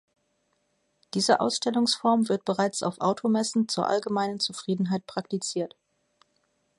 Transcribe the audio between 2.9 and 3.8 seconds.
Automessen